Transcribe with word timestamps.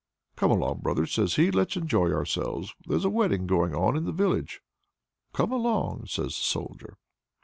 "Come 0.35 0.49
along, 0.49 0.79
brother," 0.79 1.05
says 1.05 1.35
he, 1.35 1.51
"let's 1.51 1.77
enjoy 1.77 2.11
ourselves. 2.11 2.73
There's 2.87 3.05
a 3.05 3.09
wedding 3.11 3.45
going 3.45 3.75
on 3.75 3.95
in 3.95 4.05
the 4.05 4.11
village." 4.11 4.59
"Come 5.31 5.51
along!" 5.51 6.07
says 6.07 6.29
the 6.35 6.43
Soldier. 6.43 6.97